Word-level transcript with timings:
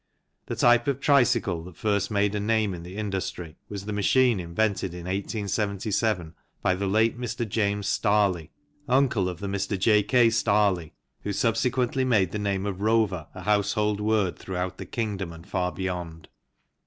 The 0.47 0.55
type 0.55 0.87
of 0.87 0.99
tricycle 0.99 1.63
that 1.65 1.77
first 1.77 2.09
made 2.09 2.33
a 2.33 2.39
name 2.39 2.73
in 2.73 2.81
the 2.81 2.95
industry 2.97 3.55
was 3.69 3.85
the 3.85 3.93
machine 3.93 4.39
invented 4.39 4.95
in 4.95 5.01
1877 5.05 6.33
by 6.63 6.73
the 6.73 6.87
late 6.87 7.19
Mr. 7.19 7.47
James 7.47 7.85
Starley, 7.85 8.49
uncle 8.89 9.29
of 9.29 9.39
the 9.39 9.45
Mr. 9.45 9.77
J. 9.77 10.01
K. 10.01 10.29
Starley 10.29 10.93
who 11.21 11.31
subsequently 11.31 12.03
made 12.03 12.31
the 12.31 12.39
name 12.39 12.65
of 12.65 12.81
Rover 12.81 13.27
a 13.35 13.41
household 13.43 14.01
word 14.01 14.39
throughout 14.39 14.79
the 14.79 14.87
kingdom 14.87 15.31
and 15.31 15.47
far 15.47 15.71
beyond. 15.71 16.29